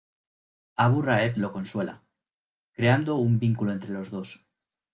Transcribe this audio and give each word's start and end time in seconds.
Abu 0.77 1.03
Raed 1.03 1.35
lo 1.35 1.51
consuela, 1.51 2.03
creando 2.73 3.17
un 3.17 3.37
vínculo 3.37 3.71
entre 3.71 3.91
los 3.91 4.09
dos. 4.09 4.47